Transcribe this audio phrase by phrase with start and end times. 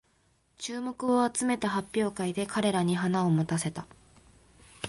[0.57, 3.85] 注目を集めた発表会で彼らに花を持たせた